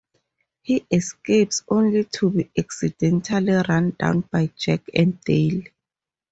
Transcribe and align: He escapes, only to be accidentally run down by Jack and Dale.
He 0.63 0.83
escapes, 0.89 1.61
only 1.69 2.05
to 2.05 2.31
be 2.31 2.49
accidentally 2.57 3.51
run 3.69 3.91
down 3.99 4.21
by 4.31 4.47
Jack 4.57 4.81
and 4.95 5.21
Dale. 5.21 5.61